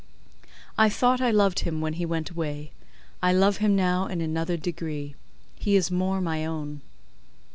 I 0.79 0.89
thought 0.89 1.21
I 1.21 1.29
loved 1.29 1.59
him 1.59 1.79
when 1.79 1.93
he 1.93 2.07
went 2.07 2.31
away; 2.31 2.71
I 3.21 3.31
love 3.33 3.57
him 3.57 3.75
now 3.75 4.07
in 4.07 4.19
another 4.19 4.57
degree: 4.57 5.13
he 5.59 5.75
is 5.75 5.91
more 5.91 6.19
my 6.19 6.43
own. 6.43 6.81